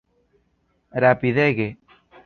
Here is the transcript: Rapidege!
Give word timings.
Rapidege! 1.05 1.67